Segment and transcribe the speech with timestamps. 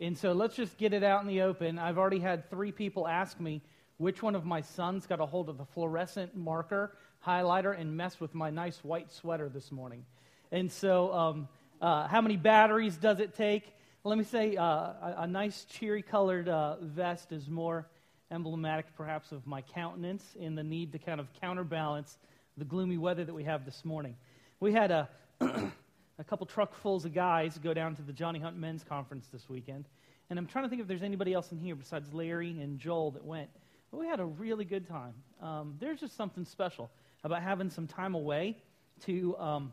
[0.00, 1.78] And so let's just get it out in the open.
[1.78, 3.62] I've already had three people ask me
[3.96, 6.92] which one of my sons got a hold of the fluorescent marker
[7.26, 10.04] highlighter and messed with my nice white sweater this morning.
[10.52, 11.48] And so, um,
[11.80, 13.64] uh, how many batteries does it take?
[14.04, 17.88] Let me say uh, a, a, nice cheery colored uh, vest is more
[18.30, 22.18] emblematic, perhaps, of my countenance in the need to kind of counterbalance
[22.56, 24.14] the gloomy weather that we have this morning.
[24.60, 25.08] We had a,
[26.18, 29.86] a couple truckfuls of guys go down to the Johnny Hunt Men's Conference this weekend.
[30.30, 33.12] And I'm trying to think if there's anybody else in here besides Larry and Joel
[33.12, 33.50] that went.
[33.90, 35.14] But we had a really good time.
[35.40, 36.90] Um, there's just something special
[37.22, 38.56] about having some time away
[39.04, 39.72] to um,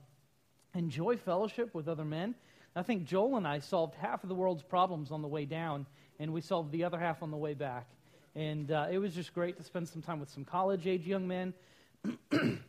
[0.75, 2.35] enjoy fellowship with other men.
[2.75, 5.85] I think Joel and I solved half of the world's problems on the way down,
[6.19, 7.87] and we solved the other half on the way back.
[8.35, 11.27] And uh, it was just great to spend some time with some college age young
[11.27, 11.53] men,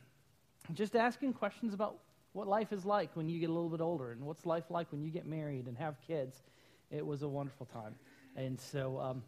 [0.75, 1.97] just asking questions about
[2.35, 4.91] what life is like when you get a little bit older and what's life like
[4.91, 6.37] when you get married and have kids.
[6.91, 7.95] It was a wonderful time.
[8.37, 9.23] And so, um,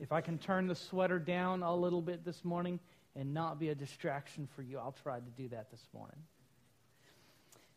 [0.00, 2.80] if I can turn the sweater down a little bit this morning
[3.14, 6.16] and not be a distraction for you, I'll try to do that this morning.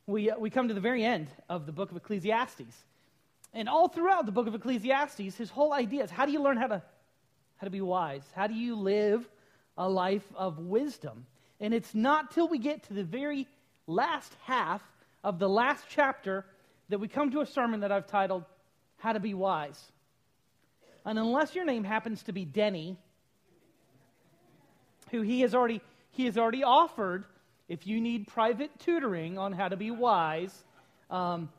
[0.07, 2.85] We, uh, we come to the very end of the book of Ecclesiastes.
[3.53, 6.57] And all throughout the book of Ecclesiastes, his whole idea is how do you learn
[6.57, 6.81] how to
[7.57, 8.23] how to be wise?
[8.35, 9.29] How do you live
[9.77, 11.25] a life of wisdom?
[11.59, 13.47] And it's not till we get to the very
[13.87, 14.81] last half
[15.23, 16.45] of the last chapter
[16.89, 18.43] that we come to a sermon that I've titled
[18.97, 19.91] How to Be Wise.
[21.05, 22.97] And unless your name happens to be Denny,
[25.11, 27.25] who he has already he has already offered
[27.67, 30.53] if you need private tutoring on how to be wise
[31.09, 31.49] um,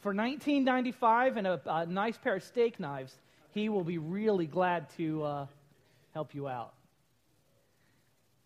[0.00, 3.16] for 1995 and a, a nice pair of steak knives
[3.52, 5.46] he will be really glad to uh,
[6.14, 6.72] help you out.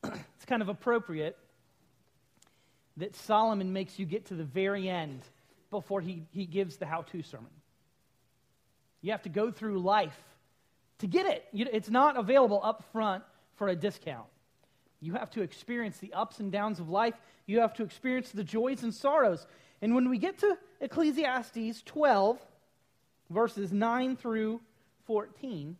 [0.05, 1.37] it's kind of appropriate
[2.97, 5.23] that Solomon makes you get to the very end
[5.70, 7.50] before he, he gives the how to sermon.
[9.00, 10.19] You have to go through life
[10.98, 11.45] to get it.
[11.53, 13.25] You, it's not available up front
[13.56, 14.27] for a discount.
[15.00, 17.15] You have to experience the ups and downs of life.
[17.47, 19.47] You have to experience the joys and sorrows.
[19.82, 22.38] And when we get to Ecclesiastes 12,
[23.28, 24.61] verses 9 through
[25.06, 25.76] 14,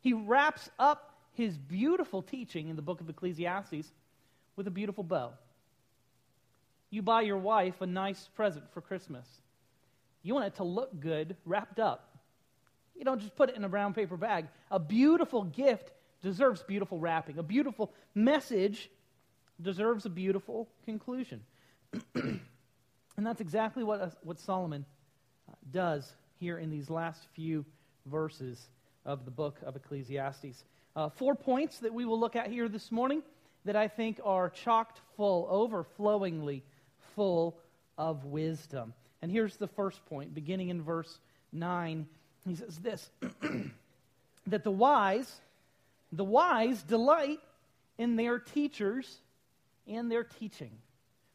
[0.00, 3.92] he wraps up his beautiful teaching in the book of Ecclesiastes
[4.56, 5.32] with a beautiful bow.
[6.92, 9.26] You buy your wife a nice present for Christmas.
[10.22, 12.18] You want it to look good wrapped up.
[12.94, 14.46] You don't just put it in a brown paper bag.
[14.70, 15.90] A beautiful gift
[16.22, 17.38] deserves beautiful wrapping.
[17.38, 18.90] A beautiful message
[19.58, 21.40] deserves a beautiful conclusion.
[22.14, 22.40] and
[23.16, 24.84] that's exactly what, uh, what Solomon
[25.48, 27.64] uh, does here in these last few
[28.04, 28.68] verses
[29.06, 30.62] of the book of Ecclesiastes.
[30.94, 33.22] Uh, four points that we will look at here this morning
[33.64, 36.62] that I think are chocked full, overflowingly
[37.14, 37.58] full
[37.98, 38.94] of wisdom.
[39.20, 41.18] And here's the first point, beginning in verse
[41.52, 42.06] 9.
[42.46, 43.10] He says this
[44.46, 45.40] that the wise,
[46.10, 47.40] the wise delight
[47.98, 49.20] in their teachers
[49.86, 50.72] and their teaching.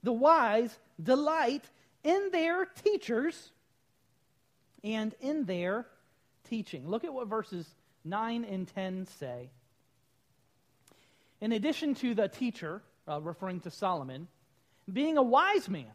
[0.03, 1.63] The wise delight
[2.03, 3.51] in their teachers
[4.83, 5.85] and in their
[6.49, 6.87] teaching.
[6.87, 7.67] Look at what verses
[8.05, 9.49] 9 and 10 say.
[11.41, 14.27] In addition to the teacher, uh, referring to Solomon,
[14.91, 15.91] being a wise man,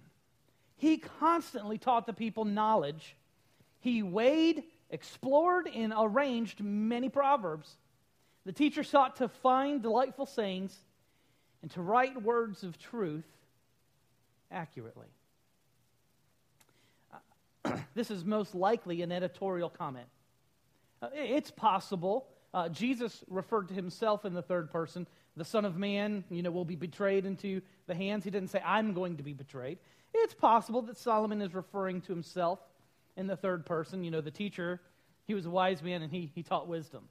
[0.76, 3.16] he constantly taught the people knowledge.
[3.80, 7.76] He weighed, explored, and arranged many proverbs.
[8.44, 10.76] The teacher sought to find delightful sayings
[11.62, 13.24] and to write words of truth
[14.50, 15.06] accurately.
[17.64, 20.08] Uh, this is most likely an editorial comment.
[21.00, 22.26] Uh, it's possible.
[22.52, 25.06] Uh, Jesus referred to himself in the third person.
[25.36, 28.24] The Son of Man, you know, will be betrayed into the hands.
[28.24, 29.78] He didn't say, I'm going to be betrayed.
[30.14, 32.58] It's possible that Solomon is referring to himself
[33.16, 34.04] in the third person.
[34.04, 34.80] You know, the teacher,
[35.26, 37.08] he was a wise man and he, he taught wisdom.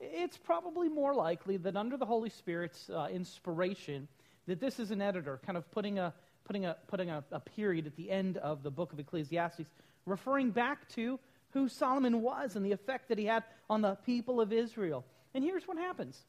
[0.00, 4.08] It's probably more likely that under the Holy Spirit's uh, inspiration,
[4.46, 6.12] that this is an editor kind of putting a,
[6.44, 9.70] putting, a, putting a, a period at the end of the book of Ecclesiastes,
[10.04, 11.18] referring back to
[11.50, 15.04] who Solomon was and the effect that he had on the people of Israel.
[15.34, 16.24] And here's what happens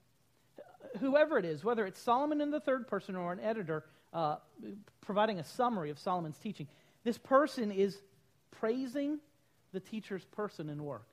[1.00, 3.84] whoever it is, whether it's Solomon in the third person or an editor
[4.14, 4.38] uh,
[5.02, 6.68] providing a summary of Solomon's teaching,
[7.04, 7.98] this person is
[8.52, 9.20] praising
[9.74, 11.08] the teacher's person and work.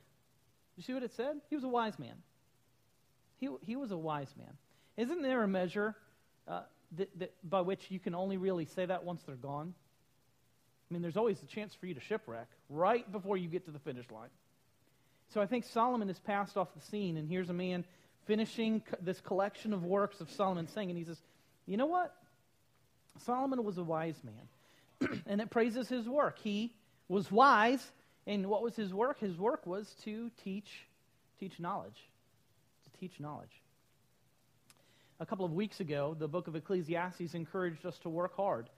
[0.76, 1.40] You see what it said?
[1.48, 2.14] He was a wise man.
[3.38, 4.52] He, he was a wise man.
[4.96, 5.96] Isn't there a measure
[6.46, 6.62] uh,
[6.96, 9.74] that, that, by which you can only really say that once they're gone?
[10.90, 13.70] I mean, there's always a chance for you to shipwreck right before you get to
[13.70, 14.28] the finish line.
[15.32, 17.84] So I think Solomon has passed off the scene, and here's a man
[18.30, 21.20] finishing this collection of works of Solomon saying, and he says,
[21.66, 22.14] You know what?
[23.26, 26.38] Solomon was a wise man, and it praises his work.
[26.38, 26.72] He
[27.08, 27.84] was wise
[28.28, 29.18] And what was his work?
[29.18, 30.86] His work was to teach,
[31.40, 31.98] teach knowledge.
[32.84, 33.62] To teach knowledge.
[35.18, 38.70] A couple of weeks ago, the book of Ecclesiastes encouraged us to work hard.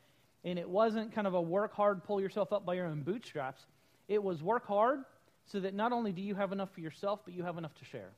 [0.44, 3.60] And it wasn't kind of a work hard, pull yourself up by your own bootstraps.
[4.08, 5.00] It was work hard
[5.44, 7.84] so that not only do you have enough for yourself, but you have enough to
[7.84, 8.12] share.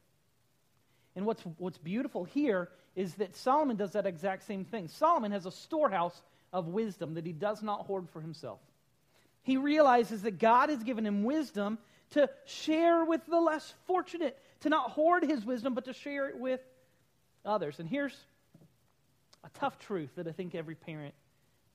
[1.16, 4.88] And what's, what's beautiful here is that Solomon does that exact same thing.
[4.88, 6.20] Solomon has a storehouse
[6.52, 8.60] of wisdom that he does not hoard for himself.
[9.42, 11.78] He realizes that God has given him wisdom
[12.10, 16.38] to share with the less fortunate, to not hoard his wisdom, but to share it
[16.38, 16.60] with
[17.44, 17.78] others.
[17.78, 18.16] And here's
[19.44, 21.14] a tough truth that I think every parent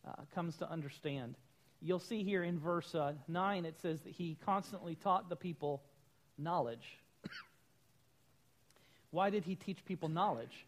[0.07, 1.35] uh, comes to understand.
[1.81, 5.83] You'll see here in verse uh, 9, it says that he constantly taught the people
[6.37, 6.97] knowledge.
[9.11, 10.65] Why did he teach people knowledge?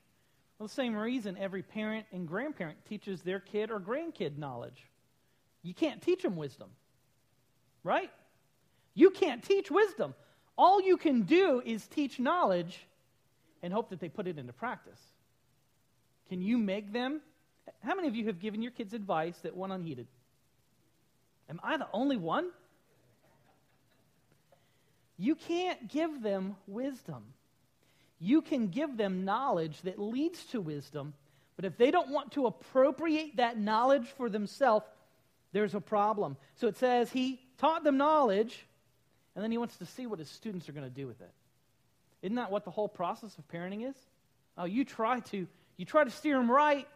[0.57, 4.85] Well, the same reason every parent and grandparent teaches their kid or grandkid knowledge.
[5.63, 6.69] You can't teach them wisdom,
[7.83, 8.11] right?
[8.93, 10.13] You can't teach wisdom.
[10.57, 12.79] All you can do is teach knowledge
[13.63, 14.99] and hope that they put it into practice.
[16.29, 17.21] Can you make them?
[17.83, 20.07] How many of you have given your kids advice that went unheeded?
[21.49, 22.49] Am I the only one?
[25.17, 27.23] You can't give them wisdom.
[28.23, 31.15] You can give them knowledge that leads to wisdom,
[31.55, 34.85] but if they don't want to appropriate that knowledge for themselves,
[35.53, 36.37] there's a problem.
[36.55, 38.63] So it says he taught them knowledge,
[39.35, 41.31] and then he wants to see what his students are going to do with it.
[42.21, 43.95] Isn't that what the whole process of parenting is?
[44.55, 45.47] Oh, you try to
[45.77, 46.87] you try to steer them right,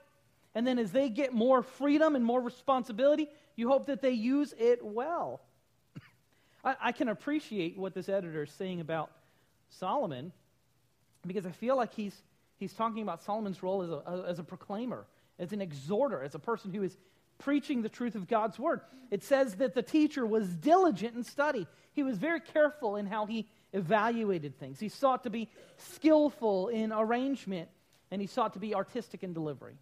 [0.53, 4.53] and then as they get more freedom and more responsibility, you hope that they use
[4.59, 5.41] it well.
[6.63, 9.09] I, I can appreciate what this editor is saying about
[9.69, 10.31] Solomon
[11.27, 12.15] because I feel like he's,
[12.57, 15.05] he's talking about Solomon's role as a, as a proclaimer,
[15.39, 16.97] as an exhorter, as a person who is
[17.37, 18.81] preaching the truth of God's word.
[19.11, 21.67] It says that the teacher was diligent in study.
[21.93, 24.79] He was very careful in how he evaluated things.
[24.79, 27.69] He sought to be skillful in arrangement,
[28.11, 29.75] and he sought to be artistic in delivery.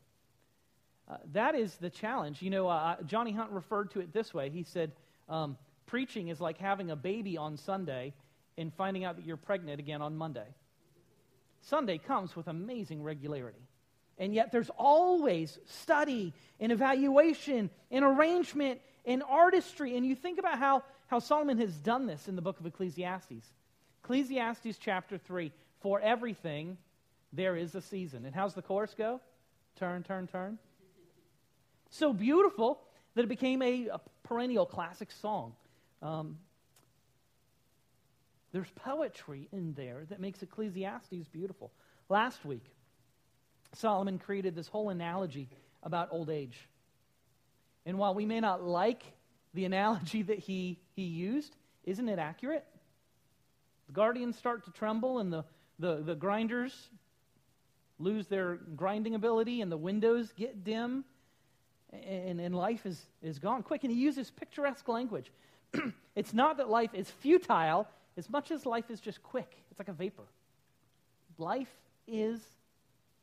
[1.09, 2.41] Uh, that is the challenge.
[2.41, 4.49] You know, uh, Johnny Hunt referred to it this way.
[4.49, 4.91] He said,
[5.29, 8.13] um, Preaching is like having a baby on Sunday
[8.57, 10.47] and finding out that you're pregnant again on Monday.
[11.63, 13.67] Sunday comes with amazing regularity.
[14.17, 19.97] And yet there's always study and evaluation and arrangement and artistry.
[19.97, 23.45] And you think about how, how Solomon has done this in the book of Ecclesiastes.
[24.03, 25.51] Ecclesiastes chapter 3
[25.81, 26.77] For everything
[27.31, 28.25] there is a season.
[28.25, 29.19] And how's the chorus go?
[29.75, 30.59] Turn, turn, turn
[31.93, 32.79] so beautiful
[33.15, 35.53] that it became a, a perennial classic song.
[36.01, 36.37] Um,
[38.53, 41.71] there's poetry in there that makes Ecclesiastes beautiful.
[42.07, 42.63] Last week,
[43.73, 45.49] Solomon created this whole analogy
[45.81, 46.69] about old age.
[47.85, 49.03] And while we may not like
[49.55, 52.63] the analogy that he, he used, isn't it accurate?
[53.87, 55.43] The guardians start to tremble, and the,
[55.79, 56.89] the, the grinders
[57.97, 61.05] lose their grinding ability, and the windows get dim,
[61.91, 63.83] and, and life is, is gone quick.
[63.83, 65.31] And he uses picturesque language.
[66.15, 69.57] it's not that life is futile as much as life is just quick.
[69.69, 70.23] It's like a vapor.
[71.37, 71.73] Life
[72.07, 72.39] is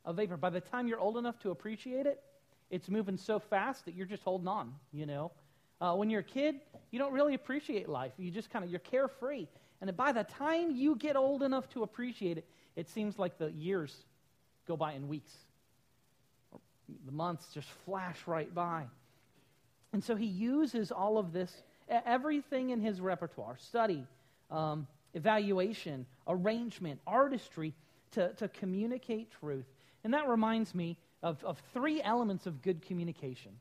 [0.05, 0.37] a vapor.
[0.37, 2.23] By the time you're old enough to appreciate it,
[2.71, 5.33] it's moving so fast that you're just holding on, you know.
[5.81, 6.57] Uh, when you're a kid,
[6.91, 8.13] you don't really appreciate life.
[8.19, 9.47] You just kind of, you're carefree.
[9.81, 13.51] And by the time you get old enough to appreciate it, it seems like the
[13.51, 13.97] years
[14.67, 15.35] go by in weeks
[17.07, 18.85] the months just flash right by.
[19.93, 21.53] And so he uses all of this,
[21.89, 24.07] everything in his repertoire study,
[24.51, 27.75] um, evaluation, arrangement, artistry
[28.13, 29.67] to, to communicate truth.
[30.05, 33.53] And that reminds me of, of three elements of good communication.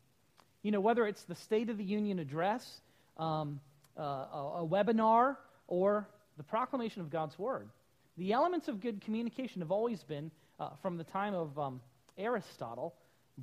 [0.64, 2.82] You know, whether it's the State of the Union address,
[3.18, 3.60] um,
[3.98, 7.70] uh, a, a webinar, or the proclamation of God's Word.
[8.18, 11.82] The elements of good communication have always been, uh, from the time of um,
[12.18, 12.96] Aristotle,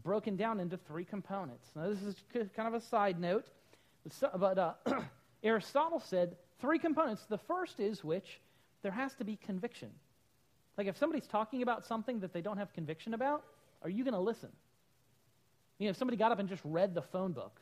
[0.02, 1.70] broken down into three components.
[1.74, 2.16] Now, this is
[2.54, 3.46] kind of a side note,
[4.36, 4.74] but uh,
[5.42, 7.24] Aristotle said three components.
[7.28, 8.40] The first is which
[8.82, 9.90] there has to be conviction.
[10.76, 13.44] Like if somebody's talking about something that they don't have conviction about,
[13.82, 14.50] are you going to listen?
[15.78, 17.60] You know, if somebody got up and just read the phone book,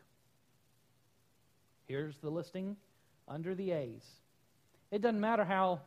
[1.86, 2.76] here's the listing
[3.28, 4.04] under the A's.
[4.90, 5.80] It doesn't matter how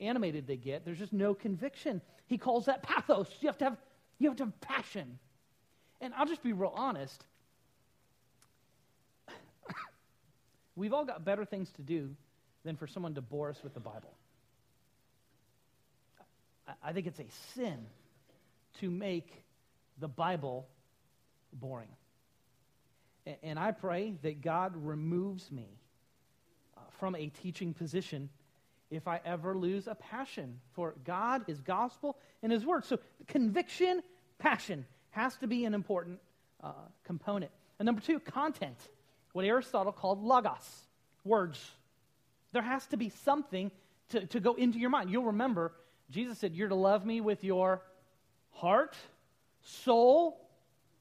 [0.00, 2.00] animated they get, there's just no conviction.
[2.26, 3.28] He calls that pathos.
[3.40, 3.76] You have to have,
[4.18, 5.18] you have, to have passion.
[6.00, 7.22] And I'll just be real honest.
[10.76, 12.14] We've all got better things to do
[12.64, 14.12] than for someone to bore us with the Bible.
[16.82, 17.86] I think it's a sin
[18.80, 19.44] to make
[19.98, 20.66] the Bible
[21.52, 21.88] boring.
[23.42, 25.68] And I pray that God removes me
[26.76, 28.28] uh, from a teaching position
[28.90, 32.84] if I ever lose a passion for God, His gospel, and His word.
[32.84, 32.98] So,
[33.28, 34.02] conviction,
[34.38, 36.18] passion has to be an important
[36.62, 36.72] uh,
[37.04, 37.52] component.
[37.78, 38.76] And number two, content,
[39.32, 40.86] what Aristotle called logos,
[41.24, 41.58] words.
[42.52, 43.70] There has to be something
[44.10, 45.10] to, to go into your mind.
[45.10, 45.72] You'll remember
[46.10, 47.82] Jesus said, You're to love me with your
[48.50, 48.96] heart,
[49.62, 50.48] soul,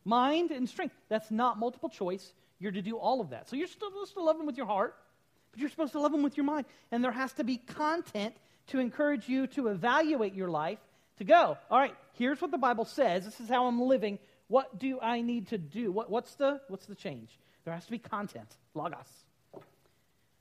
[0.05, 0.95] mind, and strength.
[1.09, 2.33] That's not multiple choice.
[2.59, 3.49] You're to do all of that.
[3.49, 4.95] So you're supposed to love him with your heart,
[5.51, 6.65] but you're supposed to love him with your mind.
[6.91, 8.35] And there has to be content
[8.67, 10.79] to encourage you to evaluate your life
[11.17, 13.25] to go, all right, here's what the Bible says.
[13.25, 14.19] This is how I'm living.
[14.47, 15.91] What do I need to do?
[15.91, 17.37] What, what's, the, what's the change?
[17.65, 19.07] There has to be content, logos.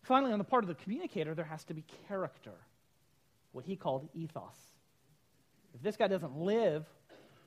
[0.09, 2.55] Finally, on the part of the communicator, there has to be character,
[3.53, 4.57] what he called ethos.
[5.75, 6.87] If this guy doesn't live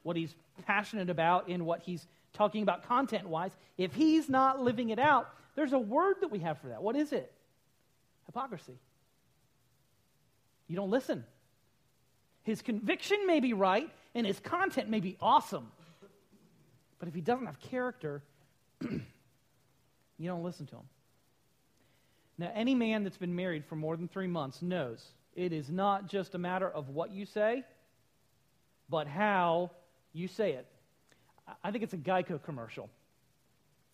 [0.04, 0.36] what he's
[0.68, 5.34] passionate about in what he's talking about content wise, if he's not living it out,
[5.56, 6.84] there's a word that we have for that.
[6.84, 7.34] What is it?
[8.28, 8.78] Hypocrisy.
[10.68, 11.26] You don't listen.
[12.44, 15.72] His conviction may be right and his content may be awesome.
[17.00, 18.22] But if he doesn't have character,
[18.88, 19.02] you
[20.20, 20.84] don't listen to him.
[22.42, 25.06] Now, any man that's been married for more than three months knows
[25.36, 27.64] it is not just a matter of what you say,
[28.90, 29.70] but how
[30.12, 30.66] you say it.
[31.64, 32.90] I think it's a Geico commercial.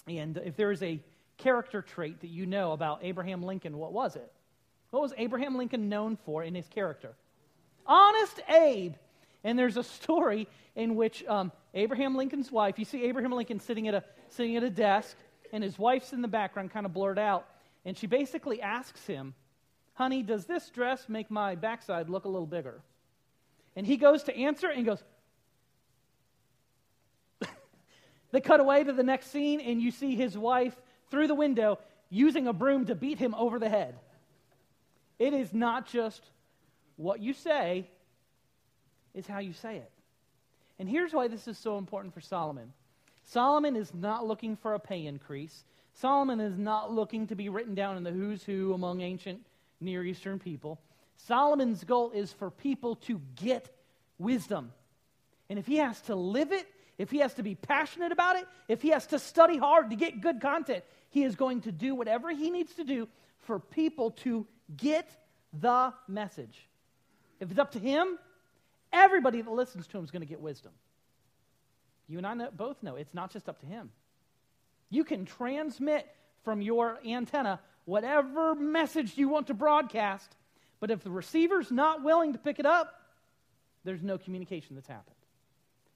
[0.07, 1.03] And if there is a
[1.35, 4.31] character trait that you know about Abraham Lincoln, what was it?
[4.91, 7.15] What was Abraham Lincoln known for in his character?
[7.85, 8.93] Honest Abe.
[9.43, 13.89] And there's a story in which um, Abraham Lincoln's wife, you see Abraham Lincoln sitting
[13.89, 15.17] at, a, sitting at a desk,
[15.51, 17.45] and his wife's in the background, kind of blurred out.
[17.87, 19.33] And she basically asks him,
[19.93, 22.81] Honey, does this dress make my backside look a little bigger?
[23.77, 25.01] And he goes to answer and goes,
[28.31, 30.75] They cut away to the next scene, and you see his wife
[31.09, 31.79] through the window
[32.09, 33.95] using a broom to beat him over the head.
[35.17, 36.21] It is not just
[36.97, 37.87] what you say,
[39.13, 39.91] it's how you say it.
[40.77, 42.73] And here's why this is so important for Solomon
[43.23, 45.63] Solomon is not looking for a pay increase.
[45.99, 49.41] Solomon is not looking to be written down in the who's who among ancient
[49.79, 50.79] Near Eastern people.
[51.15, 53.75] Solomon's goal is for people to get
[54.19, 54.71] wisdom.
[55.49, 58.47] And if he has to live it, if he has to be passionate about it,
[58.67, 61.95] if he has to study hard to get good content, he is going to do
[61.95, 63.07] whatever he needs to do
[63.39, 65.09] for people to get
[65.53, 66.67] the message.
[67.39, 68.19] If it's up to him,
[68.93, 70.73] everybody that listens to him is going to get wisdom.
[72.07, 73.89] You and I know, both know it's not just up to him.
[74.89, 76.07] You can transmit
[76.43, 80.35] from your antenna whatever message you want to broadcast,
[80.79, 83.01] but if the receiver's not willing to pick it up,
[83.83, 85.15] there's no communication that's happened.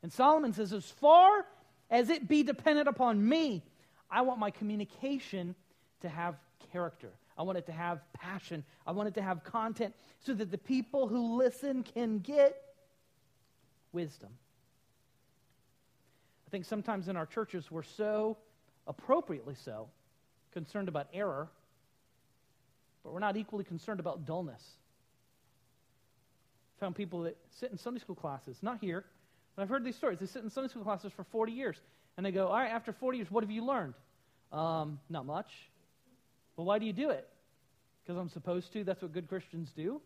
[0.04, 1.46] And Solomon says, as far
[1.90, 3.64] as it be dependent upon me,
[4.10, 5.56] I want my communication
[6.02, 6.36] to have
[6.72, 7.12] character.
[7.38, 8.64] I want it to have passion.
[8.86, 12.56] I want it to have content so that the people who listen can get
[13.92, 14.30] wisdom.
[16.48, 18.38] I think sometimes in our churches we're so,
[18.92, 19.88] appropriately so,
[20.52, 21.50] concerned about error,
[23.04, 24.62] but we're not equally concerned about dullness.
[26.78, 29.06] I found people that sit in Sunday school classes, not here,
[29.56, 30.20] but I've heard these stories.
[30.20, 31.78] They sit in Sunday school classes for 40 years,
[32.18, 33.94] and they go, All right, after 40 years, what have you learned?
[34.52, 35.52] Um, not much.
[36.58, 37.28] Well, why do you do it?
[38.04, 38.84] Because I'm supposed to.
[38.84, 40.02] That's what good Christians do.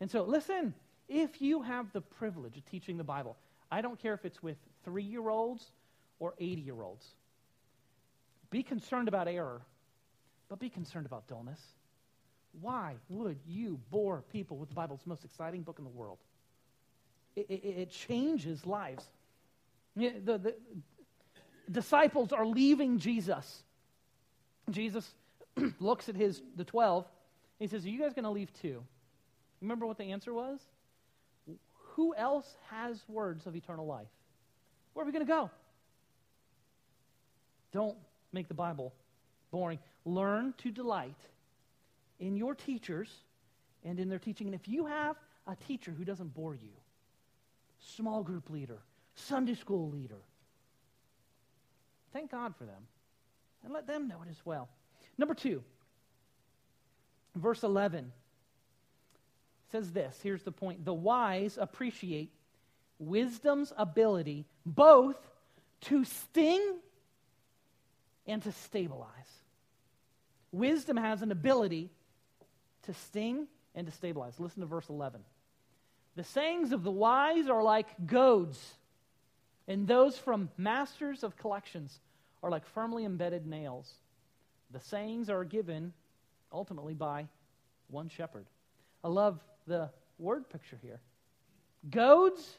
[0.00, 0.72] And so, listen,
[1.08, 3.36] if you have the privilege of teaching the Bible,
[3.70, 5.66] I don't care if it's with three year olds
[6.18, 7.06] or 80 year olds,
[8.54, 9.62] be concerned about error,
[10.48, 11.58] but be concerned about dullness.
[12.60, 16.18] Why would you bore people with the Bible's most exciting book in the world.
[17.34, 19.04] It, it, it changes lives.
[19.96, 20.54] The, the
[21.68, 23.64] disciples are leaving Jesus.
[24.70, 25.12] Jesus
[25.80, 27.06] looks at his the 12.
[27.58, 28.84] He says, Are you guys going to leave too?
[29.62, 30.60] Remember what the answer was?
[31.94, 34.06] Who else has words of eternal life?
[34.92, 35.50] Where are we going to go?
[37.72, 37.96] Don't
[38.34, 38.92] make the Bible
[39.50, 39.78] boring.
[40.04, 41.16] Learn to delight
[42.18, 43.08] in your teachers
[43.84, 44.48] and in their teaching.
[44.48, 46.72] And if you have a teacher who doesn't bore you,
[47.78, 48.78] small group leader,
[49.14, 50.20] Sunday school leader.
[52.12, 52.82] Thank God for them.
[53.62, 54.68] And let them know it as well.
[55.16, 55.62] Number two,
[57.34, 58.12] verse 11
[59.72, 60.18] says this.
[60.22, 62.30] Here's the point The wise appreciate
[62.98, 65.16] wisdom's ability both
[65.82, 66.76] to sting
[68.26, 69.08] and to stabilize.
[70.52, 71.90] Wisdom has an ability
[72.82, 74.38] to sting and to stabilize.
[74.38, 75.20] Listen to verse 11.
[76.16, 78.74] The sayings of the wise are like goads,
[79.66, 81.98] and those from masters of collections
[82.42, 83.92] are like firmly embedded nails.
[84.70, 85.92] The sayings are given
[86.52, 87.26] ultimately by
[87.88, 88.46] one shepherd.
[89.02, 91.00] I love the word picture here
[91.90, 92.58] goads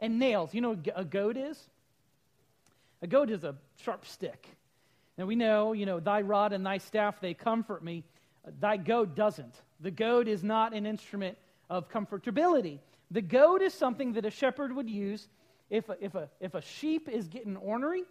[0.00, 0.52] and nails.
[0.52, 1.58] You know what a goad is?
[3.00, 4.46] A goad is a sharp stick.
[5.18, 8.04] And we know, you know, thy rod and thy staff, they comfort me.
[8.60, 9.54] Thy goad doesn't.
[9.80, 11.36] The goad is not an instrument
[11.68, 12.78] of comfortability.
[13.10, 15.28] The goad is something that a shepherd would use
[15.70, 18.04] if a, if a, if a sheep is getting ornery.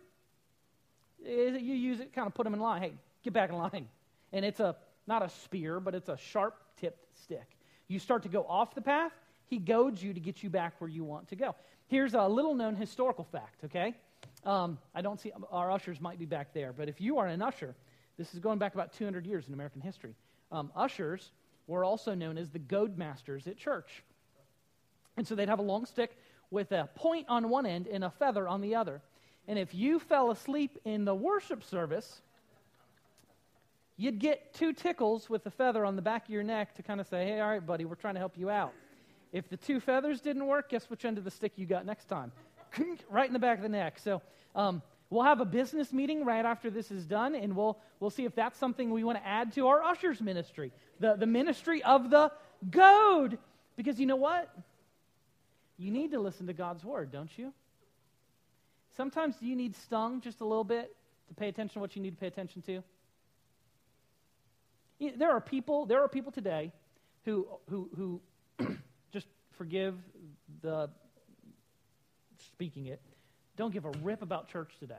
[1.26, 2.82] Eh, you use it, kind of put them in line.
[2.82, 2.94] Hey,
[3.24, 3.88] get back in line.
[4.32, 4.76] And it's a
[5.08, 7.58] not a spear, but it's a sharp tipped stick.
[7.88, 9.12] You start to go off the path,
[9.48, 11.56] he goads you to get you back where you want to go.
[11.88, 13.96] Here's a little known historical fact, okay?
[14.44, 17.42] Um, I don't see, our ushers might be back there, but if you are an
[17.42, 17.76] usher,
[18.18, 20.16] this is going back about 200 years in American history.
[20.52, 21.32] Um, ushers
[21.68, 24.04] were also known as the goad masters at church.
[25.18, 26.18] And so they'd have a long stick
[26.50, 29.02] with a point on one end and a feather on the other.
[29.48, 32.22] And if you fell asleep in the worship service,
[33.98, 37.00] you'd get two tickles with the feather on the back of your neck to kind
[37.00, 38.74] of say, hey, all right, buddy, we're trying to help you out.
[39.32, 42.06] If the two feathers didn't work, guess which end of the stick you got next
[42.06, 42.32] time?
[43.10, 44.00] Right in the back of the neck.
[44.00, 44.22] So
[44.56, 48.26] um, we'll have a business meeting right after this is done, and we'll, we'll see
[48.26, 52.10] if that's something we want to add to our ushers ministry, the, the ministry of
[52.10, 52.32] the
[52.70, 53.38] goad.
[53.76, 54.54] Because you know what?
[55.78, 57.54] You need to listen to God's word, don't you?
[58.98, 60.96] Sometimes you need stung just a little bit
[61.30, 62.84] to pay attention to what you need to pay attention to.
[65.18, 66.72] There are people, there are people today
[67.26, 68.22] who, who, who
[69.12, 69.96] just forgive
[70.62, 70.90] the
[72.62, 73.02] speaking it,
[73.58, 74.94] don't give a rip about church today.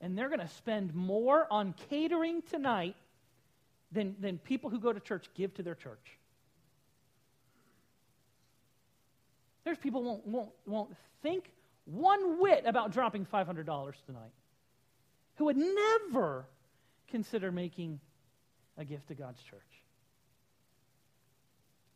[0.00, 2.96] And they're going to spend more on catering tonight
[3.92, 6.16] than, than people who go to church give to their church.
[9.64, 11.50] There's people won't, won't, won't think
[11.84, 13.66] one whit about dropping $500
[14.06, 14.32] tonight
[15.34, 16.46] who would never
[17.08, 18.00] consider making
[18.78, 19.60] a gift to God's church.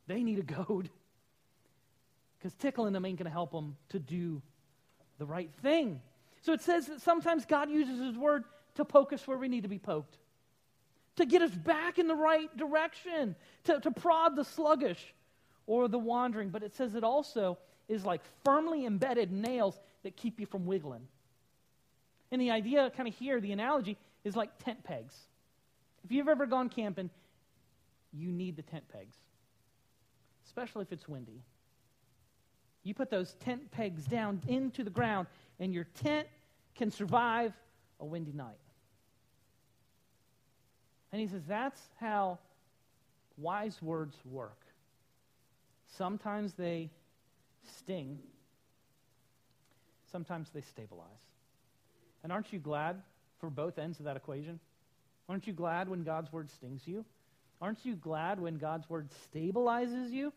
[0.08, 0.90] They need a goad
[2.42, 4.42] because tickling them ain't going to help them to do
[5.18, 6.00] the right thing.
[6.40, 8.42] So it says that sometimes God uses His word
[8.74, 10.18] to poke us where we need to be poked,
[11.16, 15.14] to get us back in the right direction, to, to prod the sluggish
[15.68, 16.48] or the wandering.
[16.48, 21.07] But it says it also is like firmly embedded nails that keep you from wiggling.
[22.33, 25.14] And the idea, kind of here, the analogy is like tent pegs.
[26.05, 27.09] If you've ever gone camping,
[28.12, 29.14] you need the tent pegs,
[30.46, 31.42] especially if it's windy.
[32.85, 35.29] You put those tent pegs down into the ground,
[35.61, 36.27] and your tent
[36.75, 37.53] can survive
[38.01, 38.57] a windy night.
[41.12, 42.38] And he says that's how
[43.37, 44.59] wise words work.
[45.97, 46.90] Sometimes they
[47.79, 48.18] sting,
[50.11, 51.07] sometimes they stabilize.
[52.25, 53.03] And aren't you glad
[53.40, 54.59] for both ends of that equation?
[55.29, 57.05] Aren't you glad when God's word stings you?
[57.61, 60.33] Aren't you glad when God's word stabilizes you?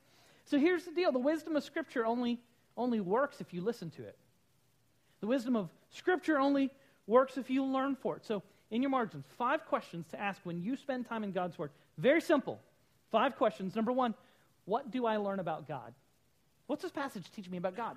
[0.45, 2.39] So here's the deal the wisdom of Scripture only,
[2.77, 4.17] only works if you listen to it.
[5.21, 6.69] The wisdom of Scripture only
[7.07, 8.25] works if you learn for it.
[8.25, 11.71] So, in your margins, five questions to ask when you spend time in God's Word.
[11.97, 12.59] Very simple.
[13.11, 13.75] Five questions.
[13.75, 14.15] Number one,
[14.65, 15.93] what do I learn about God?
[16.67, 17.95] What's this passage teach me about God?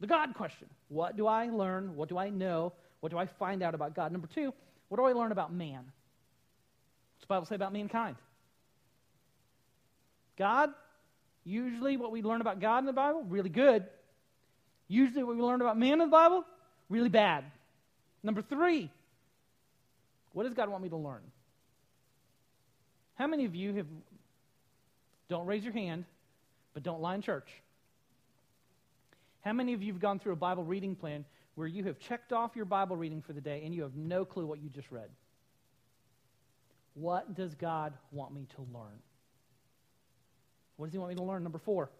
[0.00, 0.66] The God question.
[0.88, 1.94] What do I learn?
[1.94, 2.72] What do I know?
[3.00, 4.10] What do I find out about God?
[4.10, 4.52] Number two,
[4.88, 5.84] what do I learn about man?
[7.14, 8.16] What's the Bible say about mankind?
[10.36, 10.70] God,
[11.44, 13.86] usually what we learn about God in the Bible, really good.
[14.88, 16.44] Usually what we learn about man in the Bible,
[16.88, 17.44] really bad.
[18.22, 18.90] Number three,
[20.32, 21.22] what does God want me to learn?
[23.14, 23.86] How many of you have,
[25.28, 26.04] don't raise your hand,
[26.74, 27.48] but don't lie in church?
[29.40, 31.24] How many of you have gone through a Bible reading plan
[31.54, 34.24] where you have checked off your Bible reading for the day and you have no
[34.24, 35.08] clue what you just read.
[36.94, 38.98] What does God want me to learn?
[40.76, 41.42] What does He want me to learn?
[41.42, 41.90] Number four,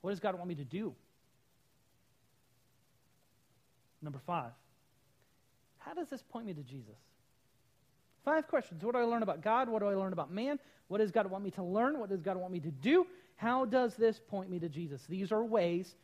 [0.00, 0.94] what does God want me to do?
[4.02, 4.52] Number five,
[5.78, 6.96] how does this point me to Jesus?
[8.24, 8.82] Five questions.
[8.84, 9.68] What do I learn about God?
[9.68, 10.58] What do I learn about man?
[10.88, 11.98] What does God want me to learn?
[11.98, 13.06] What does God want me to do?
[13.36, 15.04] How does this point me to Jesus?
[15.08, 15.94] These are ways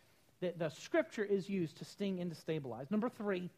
[0.40, 2.90] that the scripture is used to sting and to stabilize.
[2.90, 3.50] Number three,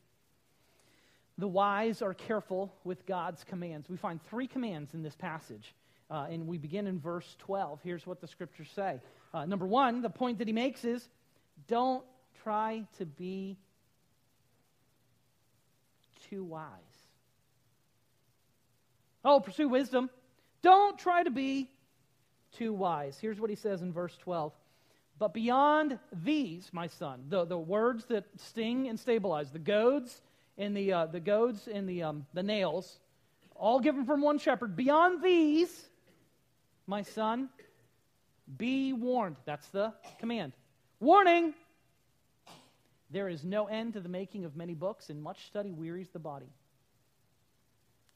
[1.39, 3.89] the wise are careful with God's commands.
[3.89, 5.75] We find three commands in this passage,
[6.13, 7.81] uh, and we begin in verse 12.
[7.83, 9.01] Here's what the scriptures say.
[9.33, 11.09] Uh, number one, the point that he makes is
[11.67, 12.05] don't
[12.43, 13.57] try to be
[16.29, 16.69] too wise.
[19.25, 20.11] Oh, pursue wisdom.
[20.61, 21.71] Don't try to be
[22.59, 23.19] too wise.
[23.19, 24.53] Here's what he says in verse 12
[25.19, 30.21] but beyond these, my son, the, the words that sting and stabilize, the goads
[30.59, 32.99] and the, uh, the goads and the, um, the nails,
[33.55, 34.75] all given from one shepherd.
[34.75, 35.89] Beyond these,
[36.87, 37.49] my son,
[38.57, 39.37] be warned.
[39.45, 40.53] That's the command.
[41.01, 41.55] Warning!
[43.11, 46.19] There is no end to the making of many books, and much study wearies the
[46.19, 46.51] body.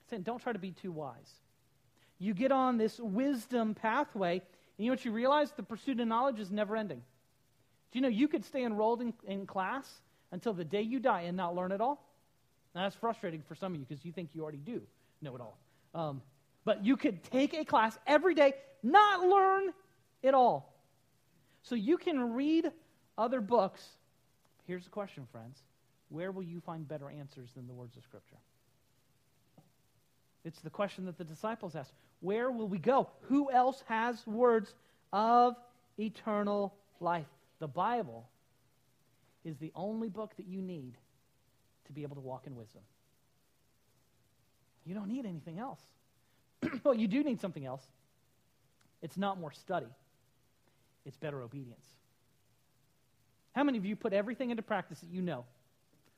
[0.08, 1.30] Saying, don't try to be too wise.
[2.18, 5.52] You get on this wisdom pathway, and you know what you realize?
[5.52, 7.02] The pursuit of knowledge is never ending.
[7.92, 9.86] Do you know you could stay enrolled in, in class
[10.32, 12.02] until the day you die and not learn at all?
[12.74, 14.80] Now, that's frustrating for some of you because you think you already do
[15.22, 15.58] know it all.
[15.94, 16.22] Um,
[16.66, 18.52] but you could take a class every day,
[18.82, 19.72] not learn
[20.22, 20.74] it all.
[21.62, 22.70] So you can read
[23.16, 23.82] other books.
[24.66, 25.62] Here's the question, friends
[26.08, 28.36] where will you find better answers than the words of Scripture?
[30.44, 31.92] It's the question that the disciples asked.
[32.20, 33.08] Where will we go?
[33.22, 34.72] Who else has words
[35.12, 35.56] of
[35.98, 37.26] eternal life?
[37.58, 38.28] The Bible
[39.44, 40.94] is the only book that you need
[41.86, 42.82] to be able to walk in wisdom.
[44.84, 45.80] You don't need anything else.
[46.84, 47.82] well, you do need something else.
[49.02, 49.86] It's not more study,
[51.04, 51.84] it's better obedience.
[53.54, 55.44] How many of you put everything into practice that you know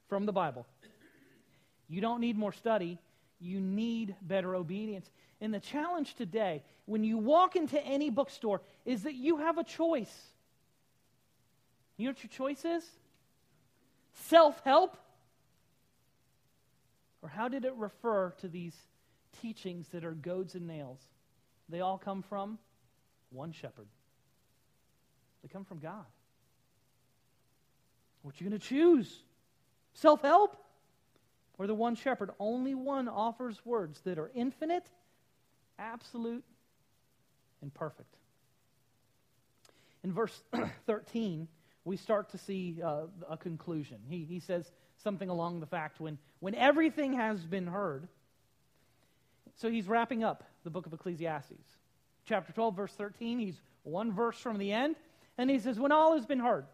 [0.08, 0.66] from the Bible?
[1.88, 2.98] You don't need more study,
[3.40, 5.08] you need better obedience.
[5.40, 9.64] And the challenge today, when you walk into any bookstore, is that you have a
[9.64, 10.12] choice.
[11.96, 12.84] You know what your choice is?
[14.14, 14.96] Self help
[17.22, 18.76] or how did it refer to these
[19.40, 21.00] teachings that are goads and nails?
[21.68, 22.58] They all come from
[23.30, 23.88] one shepherd.
[25.42, 26.06] They come from God.
[28.22, 29.22] What you going to choose?
[29.94, 30.56] Self help
[31.58, 32.30] or the one shepherd?
[32.38, 34.86] Only one offers words that are infinite,
[35.78, 36.44] absolute,
[37.62, 38.14] and perfect.
[40.04, 40.42] In verse
[40.86, 41.48] 13,
[41.84, 43.98] we start to see uh, a conclusion.
[44.08, 44.70] He, he says,
[45.02, 48.08] something along the fact when, when everything has been heard.
[49.58, 51.76] So he's wrapping up the book of Ecclesiastes.
[52.24, 54.96] Chapter 12, verse 13, he's one verse from the end,
[55.36, 56.66] and he says, When all has been heard,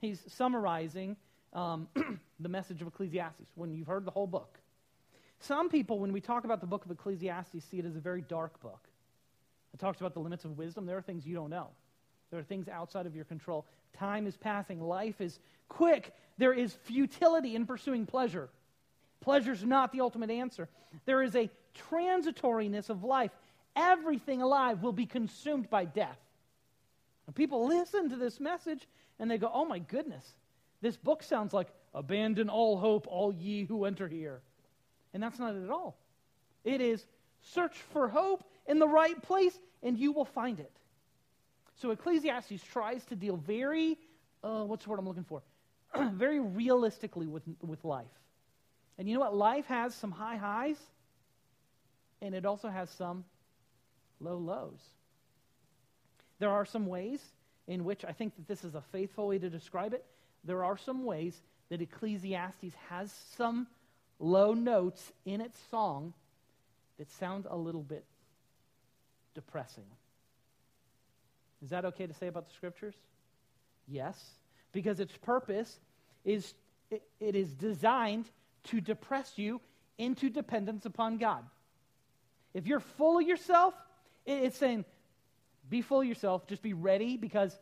[0.00, 1.16] he's summarizing
[1.52, 1.88] um,
[2.40, 4.58] the message of Ecclesiastes, when you've heard the whole book.
[5.40, 8.22] Some people, when we talk about the book of Ecclesiastes, see it as a very
[8.22, 8.88] dark book.
[9.72, 10.84] It talks about the limits of wisdom.
[10.84, 11.68] There are things you don't know.
[12.30, 13.64] There are things outside of your control.
[13.96, 14.82] Time is passing.
[14.82, 15.38] Life is
[15.68, 16.12] quick.
[16.36, 18.50] There is futility in pursuing pleasure.
[19.20, 20.68] Pleasure is not the ultimate answer.
[21.04, 21.50] There is a
[21.90, 23.30] transitoriness of life.
[23.76, 26.18] Everything alive will be consumed by death.
[27.26, 28.86] And people listen to this message
[29.18, 30.24] and they go, oh my goodness,
[30.80, 34.40] this book sounds like abandon all hope, all ye who enter here.
[35.12, 35.96] And that's not it at all.
[36.64, 37.04] It is
[37.42, 40.72] search for hope in the right place and you will find it.
[41.76, 43.98] So Ecclesiastes tries to deal very,
[44.42, 45.42] uh, what's the word I'm looking for?
[46.12, 48.06] very realistically with, with life.
[48.98, 49.34] And you know what?
[49.34, 50.76] Life has some high highs,
[52.20, 53.24] and it also has some
[54.20, 54.80] low lows.
[56.40, 57.20] There are some ways
[57.66, 60.04] in which I think that this is a faithful way to describe it.
[60.44, 63.66] There are some ways that Ecclesiastes has some
[64.18, 66.14] low notes in its song
[66.98, 68.04] that sound a little bit
[69.34, 69.84] depressing.
[71.62, 72.94] Is that okay to say about the scriptures?
[73.86, 74.18] Yes,
[74.72, 75.78] because its purpose
[76.24, 76.54] is
[76.90, 78.26] it, it is designed
[78.64, 79.60] to depress you
[79.98, 81.44] into dependence upon God.
[82.54, 83.74] If you're full of yourself,
[84.26, 84.84] it's saying,
[85.68, 87.58] be full of yourself, just be ready because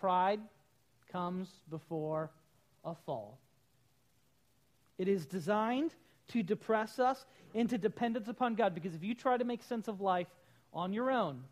[0.00, 0.40] pride
[1.12, 2.30] comes before
[2.84, 3.38] a fall.
[4.98, 5.92] It is designed
[6.28, 10.00] to depress us into dependence upon God because if you try to make sense of
[10.00, 10.28] life
[10.72, 11.44] on your own,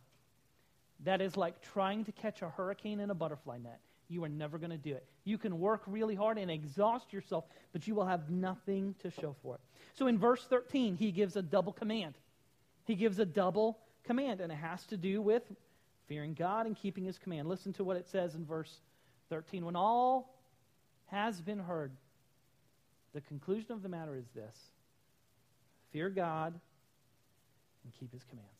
[1.04, 3.80] that is like trying to catch a hurricane in a butterfly net.
[4.08, 5.06] You are never going to do it.
[5.24, 9.34] You can work really hard and exhaust yourself, but you will have nothing to show
[9.42, 9.60] for it.
[9.94, 12.14] So in verse 13, he gives a double command.
[12.84, 15.42] He gives a double command, and it has to do with
[16.06, 17.48] fearing God and keeping his command.
[17.48, 18.80] Listen to what it says in verse
[19.30, 19.64] 13.
[19.64, 20.34] When all
[21.06, 21.92] has been heard,
[23.14, 24.56] the conclusion of the matter is this
[25.92, 26.52] fear God
[27.84, 28.50] and keep his commands.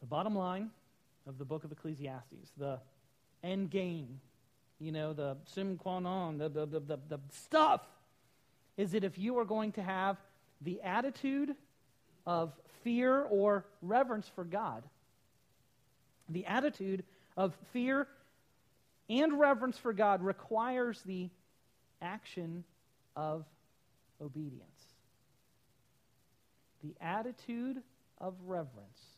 [0.00, 0.70] The bottom line
[1.26, 2.78] of the book of Ecclesiastes, the
[3.42, 4.20] end game,
[4.78, 7.82] you know, the sine qua non, the, the, the, the, the stuff,
[8.76, 10.16] is that if you are going to have
[10.60, 11.54] the attitude
[12.26, 14.82] of fear or reverence for God,
[16.28, 17.04] the attitude
[17.36, 18.08] of fear
[19.08, 21.28] and reverence for God requires the
[22.00, 22.64] action
[23.16, 23.44] of
[24.20, 24.62] obedience.
[26.82, 27.82] The attitude
[28.20, 29.13] of reverence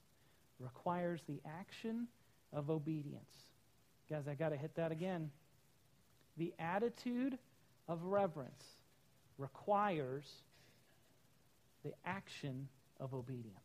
[0.58, 2.06] requires the action
[2.52, 3.24] of obedience.
[4.08, 5.30] Guys, I got to hit that again.
[6.36, 7.38] The attitude
[7.88, 8.64] of reverence
[9.38, 10.24] requires
[11.84, 12.68] the action
[13.00, 13.58] of obedience.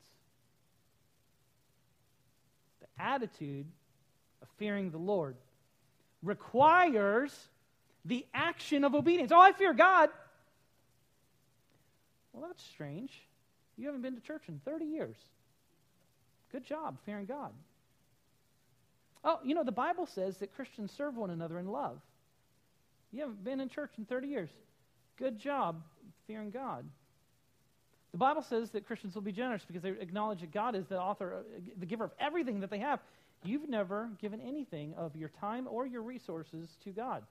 [2.82, 3.68] The attitude
[4.42, 5.36] of fearing the Lord
[6.24, 7.34] requires
[8.06, 9.32] the action of obedience.
[9.32, 10.10] Oh, I fear God.
[12.34, 13.12] Well, that's strange.
[13.78, 15.18] You haven't been to church in 30 years.
[16.52, 17.52] Good job fearing God.
[19.24, 22.00] Oh, you know, the Bible says that Christians serve one another in love.
[23.12, 24.50] You haven't been in church in 30 years.
[25.18, 25.84] Good job
[26.28, 26.86] fearing God.
[28.12, 31.00] The Bible says that Christians will be generous because they acknowledge that God is the
[31.00, 31.44] author,
[31.78, 33.00] the giver of everything that they have.
[33.44, 37.24] You've never given anything of your time or your resources to God.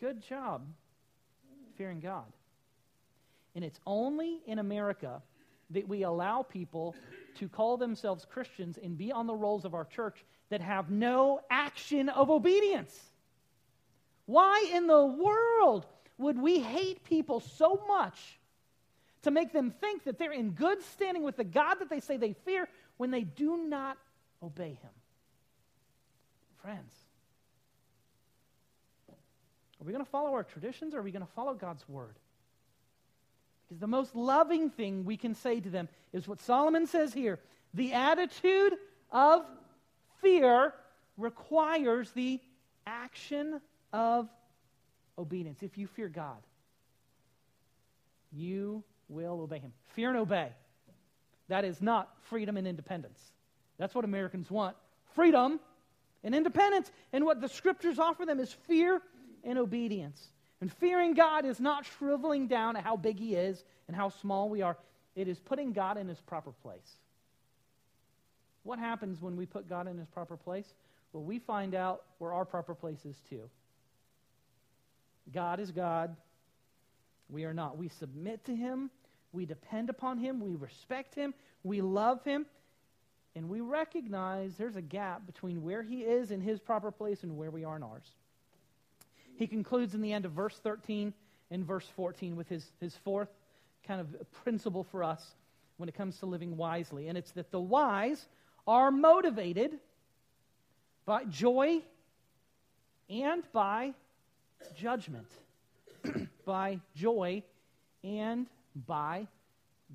[0.00, 0.62] Good job
[1.76, 2.24] fearing God.
[3.54, 5.22] And it's only in America
[5.70, 6.94] that we allow people
[7.38, 11.40] to call themselves Christians and be on the rolls of our church that have no
[11.50, 12.96] action of obedience.
[14.26, 15.86] Why in the world
[16.18, 18.38] would we hate people so much
[19.22, 22.16] to make them think that they're in good standing with the God that they say
[22.16, 23.96] they fear when they do not
[24.42, 24.90] obey Him?
[26.62, 26.92] Friends,
[29.08, 32.16] are we going to follow our traditions or are we going to follow God's word?
[33.68, 37.38] Because the most loving thing we can say to them is what Solomon says here
[37.74, 38.74] the attitude
[39.10, 39.44] of
[40.22, 40.72] fear
[41.18, 42.40] requires the
[42.86, 43.60] action
[43.92, 44.28] of
[45.18, 45.62] obedience.
[45.62, 46.38] If you fear God,
[48.32, 49.72] you will obey Him.
[49.94, 50.48] Fear and obey.
[51.48, 53.20] That is not freedom and independence.
[53.78, 54.76] That's what Americans want
[55.14, 55.60] freedom
[56.22, 56.90] and independence.
[57.12, 59.00] And what the scriptures offer them is fear
[59.44, 60.26] and obedience.
[60.60, 64.48] And fearing God is not shriveling down at how big He is and how small
[64.48, 64.76] we are,
[65.14, 66.96] it is putting God in His proper place.
[68.64, 70.66] What happens when we put God in His proper place?
[71.12, 73.48] Well, we find out where our proper place is too.
[75.32, 76.16] God is God.
[77.30, 77.78] We are not.
[77.78, 78.90] We submit to Him.
[79.32, 80.40] We depend upon Him.
[80.40, 81.34] We respect Him.
[81.62, 82.46] We love Him.
[83.36, 87.36] And we recognize there's a gap between where He is in His proper place and
[87.36, 88.10] where we are in ours.
[89.38, 91.14] He concludes in the end of verse 13
[91.52, 93.28] and verse 14 with his, his fourth
[93.86, 95.36] kind of principle for us
[95.76, 97.06] when it comes to living wisely.
[97.06, 98.26] And it's that the wise
[98.66, 99.78] are motivated
[101.06, 101.82] by joy
[103.08, 103.94] and by
[104.76, 105.28] judgment.
[106.44, 107.42] by joy
[108.02, 108.48] and
[108.86, 109.28] by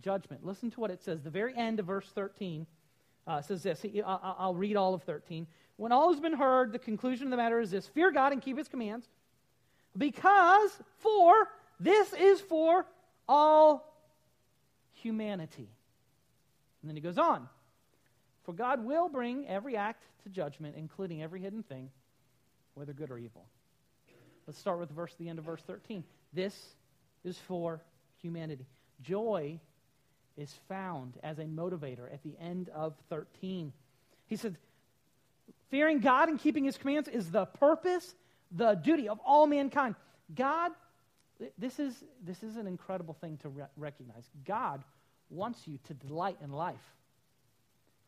[0.02, 0.46] judgment.
[0.46, 1.22] Listen to what it says.
[1.22, 2.66] The very end of verse 13
[3.28, 3.86] uh, says this.
[4.06, 5.46] I'll read all of 13.
[5.76, 8.42] When all has been heard, the conclusion of the matter is this fear God and
[8.42, 9.10] keep his commands
[9.98, 11.48] because for
[11.80, 12.86] this is for
[13.28, 13.94] all
[14.94, 15.70] humanity.
[16.82, 17.48] And then he goes on.
[18.44, 21.90] For God will bring every act to judgment, including every hidden thing,
[22.74, 23.46] whether good or evil.
[24.46, 26.04] Let's start with the verse the end of verse 13.
[26.34, 26.54] This
[27.24, 27.82] is for
[28.22, 28.66] humanity.
[29.02, 29.60] Joy
[30.36, 33.72] is found as a motivator at the end of 13.
[34.28, 34.58] He said,
[35.70, 38.14] Fearing God and keeping his commands is the purpose
[38.54, 39.96] the duty of all mankind.
[40.36, 40.72] God,
[41.58, 44.30] this is, this is an incredible thing to re- recognize.
[44.46, 44.84] God
[45.30, 46.94] wants you to delight in life.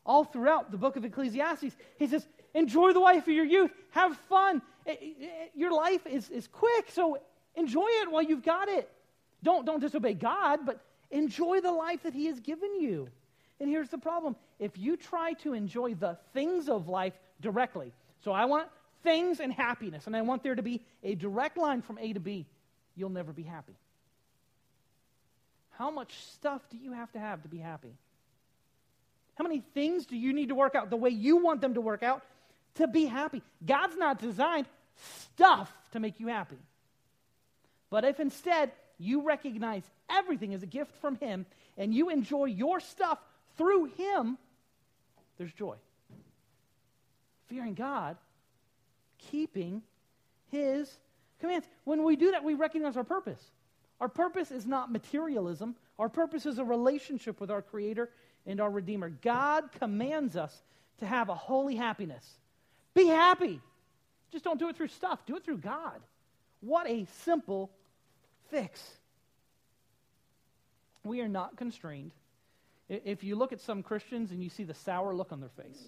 [0.06, 4.16] All throughout the book of Ecclesiastes, he says, enjoy the life of your youth, have
[4.30, 4.62] fun.
[4.86, 7.18] It, it, your life is, is quick, so
[7.56, 8.90] enjoy it while you've got it.
[9.42, 10.80] Don't, don't disobey God, but
[11.10, 13.10] enjoy the life that he has given you.
[13.60, 17.92] And here's the problem if you try to enjoy the things of life directly,
[18.24, 18.70] so I want
[19.06, 22.20] things and happiness, and I want there to be a direct line from A to
[22.20, 22.46] B,
[22.96, 23.76] you'll never be happy.
[25.78, 27.94] How much stuff do you have to have to be happy?
[29.36, 31.82] How many things do you need to work out the way you want them to
[31.82, 32.24] work out
[32.76, 33.42] to be happy?
[33.66, 36.58] God's not designed stuff to make you happy.
[37.90, 41.46] But if instead you recognize everything as a gift from Him
[41.78, 43.20] and you enjoy your stuff
[43.58, 44.38] through Him,
[45.38, 45.76] there's joy.
[47.48, 48.18] Fearing God
[49.32, 49.82] keeping
[50.52, 50.98] his
[51.40, 51.68] commands.
[51.84, 53.42] When we do that, we recognize our purpose.
[54.00, 58.10] Our purpose is not materialism, our purpose is a relationship with our Creator
[58.46, 59.10] and our Redeemer.
[59.10, 60.54] God commands us
[61.00, 62.26] to have a holy happiness.
[62.94, 63.62] Be happy.
[64.32, 66.02] Just don't do it through stuff, do it through God.
[66.60, 67.72] What a simple
[68.50, 68.82] fix.
[71.04, 72.12] We are not constrained.
[72.90, 75.82] If you look at some Christians and you see the sour look on their face,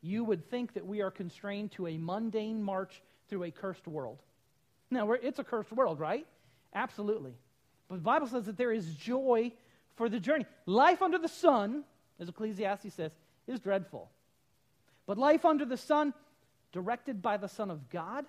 [0.00, 4.18] you would think that we are constrained to a mundane march through a cursed world.
[4.90, 6.26] Now, it's a cursed world, right?
[6.74, 7.34] Absolutely.
[7.88, 9.52] But the Bible says that there is joy
[9.96, 10.46] for the journey.
[10.66, 11.84] Life under the sun,
[12.20, 13.12] as Ecclesiastes says,
[13.46, 14.10] is dreadful.
[15.06, 16.14] But life under the sun,
[16.72, 18.26] directed by the Son of God,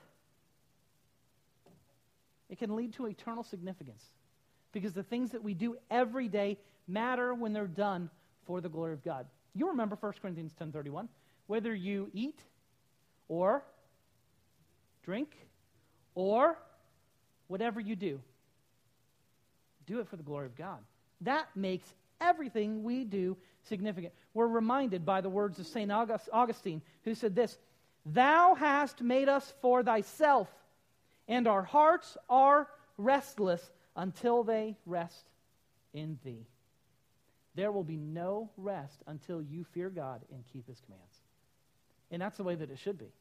[2.50, 4.04] it can lead to eternal significance.
[4.72, 8.10] because the things that we do every day matter when they're done
[8.46, 9.26] for the glory of God.
[9.56, 11.10] You remember 1 Corinthians 10:31,
[11.50, 12.40] whether you eat
[13.28, 13.64] or
[15.02, 15.36] drink
[16.14, 16.56] or
[17.48, 18.22] whatever you do,
[19.88, 20.78] do it for the glory of God.
[21.22, 24.14] That makes everything we do significant.
[24.36, 25.92] We're reminded by the words of St.
[25.92, 27.58] Augustine, who said this
[28.06, 30.50] Thou hast made us for thyself,
[31.28, 32.68] and our hearts are
[33.00, 35.26] restless until they rest
[35.96, 36.46] in thee.
[37.56, 41.22] There will be no rest until you fear God and keep his commands.
[42.12, 43.12] And that's the way that it should be.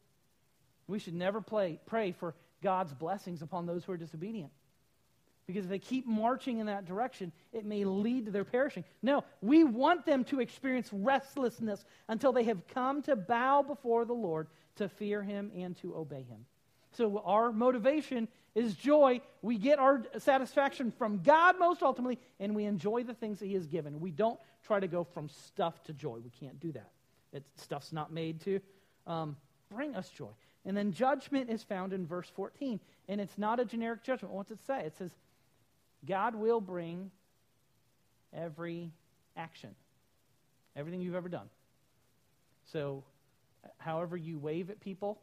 [0.87, 4.51] We should never play, pray for God's blessings upon those who are disobedient.
[5.45, 8.83] Because if they keep marching in that direction, it may lead to their perishing.
[9.01, 14.13] No, we want them to experience restlessness until they have come to bow before the
[14.13, 16.45] Lord, to fear him, and to obey him.
[16.91, 19.21] So our motivation is joy.
[19.41, 23.53] We get our satisfaction from God most ultimately, and we enjoy the things that He
[23.53, 23.99] has given.
[23.99, 26.19] We don't try to go from stuff to joy.
[26.23, 26.91] We can't do that.
[27.31, 28.59] It, stuff's not made to
[29.09, 29.35] um,
[29.69, 30.29] bring us joy.
[30.65, 32.79] And then judgment is found in verse 14.
[33.07, 34.33] And it's not a generic judgment.
[34.33, 34.81] What's it say?
[34.85, 35.11] It says,
[36.07, 37.11] God will bring
[38.33, 38.91] every
[39.35, 39.75] action,
[40.75, 41.49] everything you've ever done.
[42.71, 43.03] So,
[43.77, 45.19] however you wave at people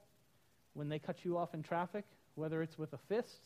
[0.75, 3.41] when they cut you off in traffic, whether it's with a fist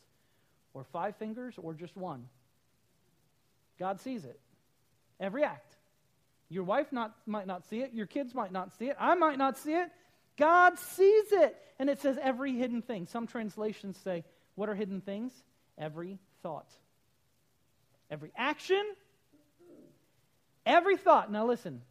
[0.75, 2.27] or five fingers or just one,
[3.79, 4.41] God sees it.
[5.21, 5.77] Every act.
[6.49, 7.93] Your wife not, might not see it.
[7.95, 8.97] Your kids might not see it.
[8.99, 9.91] I might not see it.
[10.37, 11.57] God sees it.
[11.79, 13.07] And it says every hidden thing.
[13.07, 15.33] Some translations say, what are hidden things?
[15.79, 16.69] Every thought
[18.11, 18.83] every action,
[20.67, 21.31] every thought.
[21.31, 21.83] Now, listen,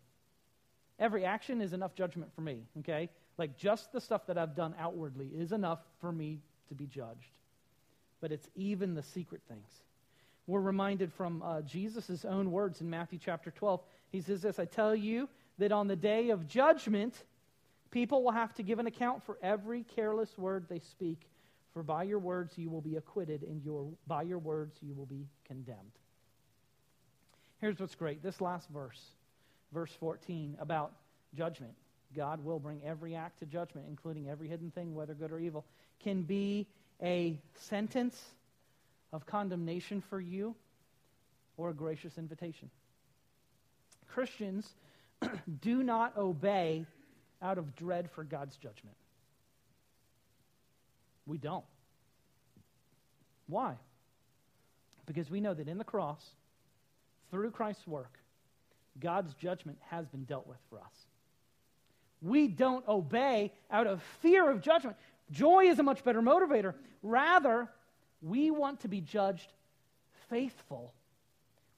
[0.99, 3.09] every action is enough judgment for me, okay?
[3.37, 7.37] Like, just the stuff that I've done outwardly is enough for me to be judged.
[8.21, 9.69] But it's even the secret things.
[10.45, 13.81] We're reminded from uh, Jesus' own words in Matthew chapter 12.
[14.11, 17.23] He says this I tell you that on the day of judgment,
[17.91, 21.29] people will have to give an account for every careless word they speak.
[21.73, 25.05] For by your words you will be acquitted, and your, by your words you will
[25.05, 25.91] be condemned.
[27.61, 29.01] Here's what's great this last verse,
[29.73, 30.93] verse 14, about
[31.35, 31.73] judgment.
[32.15, 35.63] God will bring every act to judgment, including every hidden thing, whether good or evil,
[35.99, 36.67] can be
[37.03, 38.19] a sentence
[39.13, 40.55] of condemnation for you
[41.57, 42.69] or a gracious invitation.
[44.07, 44.73] Christians
[45.61, 46.85] do not obey
[47.41, 48.95] out of dread for God's judgment.
[51.25, 51.65] We don't.
[53.47, 53.75] Why?
[55.05, 56.23] Because we know that in the cross,
[57.31, 58.19] through Christ's work,
[58.99, 61.05] God's judgment has been dealt with for us.
[62.21, 64.97] We don't obey out of fear of judgment.
[65.31, 66.73] Joy is a much better motivator.
[67.01, 67.69] Rather,
[68.21, 69.51] we want to be judged
[70.29, 70.93] faithful.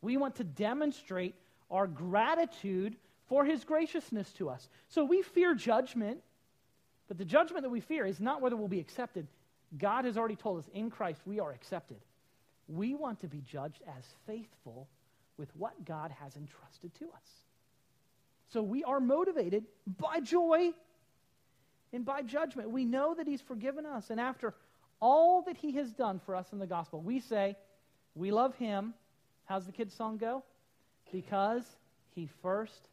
[0.01, 1.35] We want to demonstrate
[1.69, 2.95] our gratitude
[3.31, 4.67] for his graciousness to us.
[4.89, 6.19] So we fear judgment,
[7.07, 9.25] but the judgment that we fear is not whether we'll be accepted.
[9.77, 12.01] God has already told us in Christ we are accepted.
[12.67, 14.89] We want to be judged as faithful
[15.37, 17.29] with what God has entrusted to us.
[18.49, 19.63] So we are motivated
[19.97, 20.71] by joy
[21.93, 22.69] and by judgment.
[22.69, 24.09] We know that He's forgiven us.
[24.09, 24.55] And after
[24.99, 27.55] all that He has done for us in the gospel, we say,
[28.13, 28.93] We love Him.
[29.45, 30.43] How's the kids' song go?
[31.13, 31.63] Because
[32.13, 32.89] He first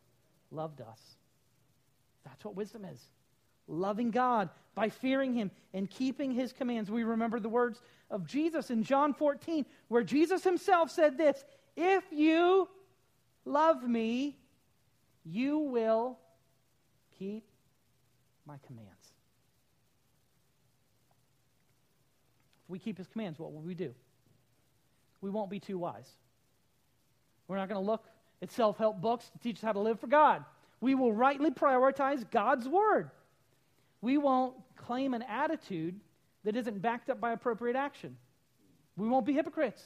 [0.51, 1.01] loved us.
[2.25, 3.01] That's what wisdom is
[3.69, 6.91] loving God by fearing Him and keeping His commands.
[6.91, 7.81] We remember the words
[8.11, 11.45] of Jesus in John 14, where Jesus Himself said this
[11.77, 12.69] if you
[13.45, 14.37] love me,
[15.25, 16.19] you will
[17.19, 17.45] keep
[18.47, 19.13] my commands.
[22.65, 23.95] If we keep his commands, what will we do?
[25.21, 26.11] We won't be too wise.
[27.47, 28.05] We're not going to look
[28.43, 30.45] at self help books to teach us how to live for God.
[30.81, 33.11] We will rightly prioritize God's word.
[34.01, 35.99] We won't claim an attitude
[36.45, 38.17] that isn't backed up by appropriate action.
[38.97, 39.83] We won't be hypocrites.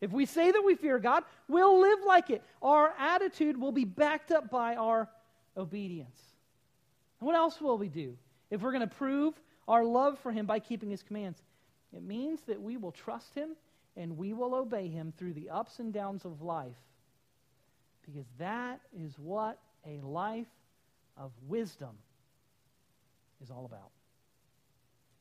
[0.00, 2.42] If we say that we fear God, we'll live like it.
[2.60, 5.08] Our attitude will be backed up by our
[5.56, 6.20] obedience.
[7.20, 8.16] And what else will we do
[8.50, 9.34] if we're going to prove
[9.68, 11.40] our love for Him by keeping His commands?
[11.94, 13.50] It means that we will trust Him
[13.96, 16.74] and we will obey Him through the ups and downs of life.
[18.04, 20.46] Because that is what a life
[21.16, 21.96] of wisdom
[23.42, 23.90] is all about.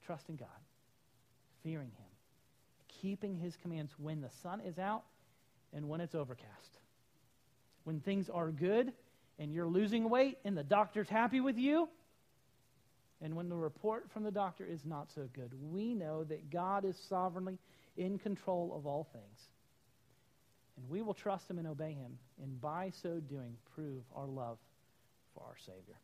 [0.06, 0.50] Trusting God,
[1.64, 2.12] fearing Him
[3.02, 5.04] keeping his commands when the sun is out
[5.74, 6.78] and when it's overcast.
[7.84, 8.94] When things are good
[9.40, 11.90] and you're losing weight and the doctor's happy with you,
[13.24, 15.52] and when the report from the doctor is not so good.
[15.72, 17.60] We know that God is sovereignly
[17.96, 19.40] in control of all things.
[20.82, 24.58] And we will trust him and obey him, and by so doing, prove our love
[25.36, 26.00] for our Savior.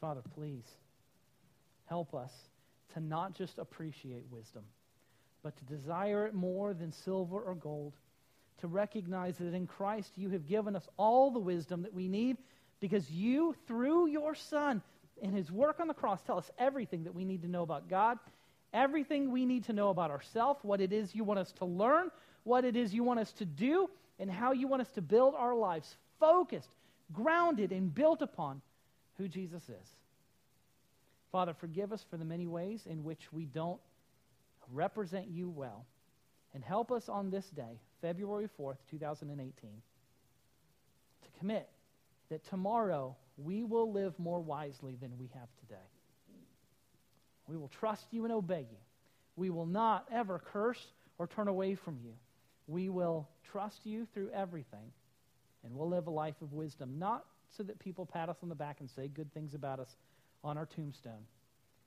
[0.00, 0.64] Father, please
[1.86, 2.30] help us
[2.94, 4.62] to not just appreciate wisdom,
[5.42, 7.94] but to desire it more than silver or gold,
[8.60, 12.36] to recognize that in Christ you have given us all the wisdom that we need
[12.78, 14.82] because you, through your Son
[15.20, 17.88] and his work on the cross, tell us everything that we need to know about
[17.88, 18.18] God,
[18.72, 22.10] everything we need to know about ourselves, what it is you want us to learn,
[22.48, 25.34] what it is you want us to do, and how you want us to build
[25.36, 26.70] our lives focused,
[27.12, 28.60] grounded, and built upon
[29.18, 29.88] who Jesus is.
[31.30, 33.78] Father, forgive us for the many ways in which we don't
[34.72, 35.84] represent you well.
[36.54, 39.52] And help us on this day, February 4th, 2018,
[41.22, 41.68] to commit
[42.30, 45.76] that tomorrow we will live more wisely than we have today.
[47.46, 48.78] We will trust you and obey you.
[49.36, 50.84] We will not ever curse
[51.18, 52.14] or turn away from you.
[52.68, 54.92] We will trust you through everything,
[55.64, 57.24] and we'll live a life of wisdom, not
[57.56, 59.88] so that people pat us on the back and say good things about us
[60.44, 61.26] on our tombstone,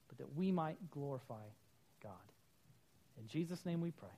[0.09, 1.45] but that we might glorify
[2.03, 2.11] God.
[3.19, 4.09] In Jesus' name we pray.